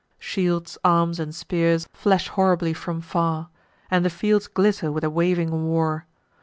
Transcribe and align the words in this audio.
Shields, 0.17 0.79
arms, 0.83 1.19
and 1.19 1.29
spears 1.35 1.87
flash 1.93 2.27
horribly 2.29 2.73
from 2.73 3.01
far; 3.01 3.49
And 3.91 4.03
the 4.03 4.09
fields 4.09 4.47
glitter 4.47 4.91
with 4.91 5.03
a 5.03 5.11
waving 5.11 5.63
war. 5.67 6.07